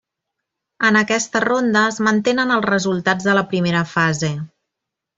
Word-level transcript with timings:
En 0.89 0.97
aquesta 1.01 1.41
ronda 1.45 1.85
es 1.91 2.01
mantenen 2.09 2.57
els 2.57 2.67
resultats 2.73 3.31
de 3.31 3.39
la 3.41 3.47
primera 3.55 3.89
fase. 3.97 4.35